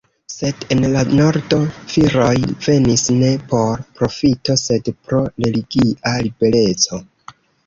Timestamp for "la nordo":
0.93-1.59